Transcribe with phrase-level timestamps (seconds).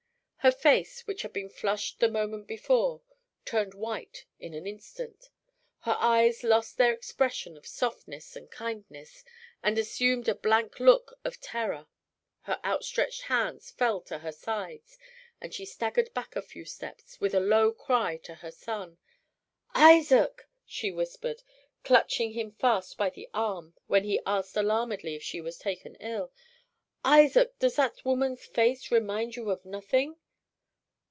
[0.43, 3.03] Her face, which had been flushed the moment before,
[3.45, 5.29] turned white in an instant;
[5.81, 9.23] her eyes lost their expression of softness and kindness,
[9.61, 11.85] and assumed a blank look of terror;
[12.45, 14.97] her outstretched hands fell to her sides,
[15.39, 18.97] and she staggered back a few steps with a low cry to her son.
[19.75, 21.43] "Isaac," she whispered,
[21.83, 26.31] clutching him fast by the arm when he asked alarmedly if she was taken ill,
[27.05, 30.17] "Isaac, does that woman's face remind you of nothing?"